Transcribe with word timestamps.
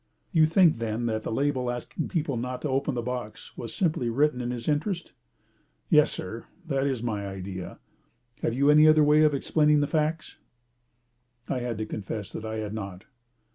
"You 0.31 0.47
think, 0.47 0.79
then, 0.79 1.05
that 1.05 1.21
the 1.21 1.31
label 1.31 1.69
asking 1.69 2.07
people 2.07 2.35
not 2.35 2.63
to 2.63 2.69
open 2.69 2.95
the 2.95 3.03
box 3.03 3.55
was 3.55 3.71
simply 3.75 4.09
written 4.09 4.41
in 4.41 4.49
his 4.49 4.67
interest?" 4.67 5.11
"Yes, 5.91 6.09
sir, 6.09 6.45
that 6.65 6.87
is 6.87 7.03
my 7.03 7.27
idea. 7.27 7.77
Have 8.41 8.55
you 8.55 8.71
any 8.71 8.87
other 8.87 9.03
way 9.03 9.21
of 9.21 9.35
explaining 9.35 9.79
the 9.79 9.85
facts?" 9.85 10.37
I 11.47 11.59
had 11.59 11.77
to 11.77 11.85
confess 11.85 12.31
that 12.31 12.45
I 12.45 12.55
had 12.55 12.73
not. 12.73 13.03